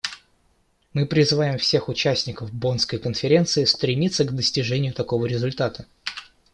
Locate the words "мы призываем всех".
0.93-1.87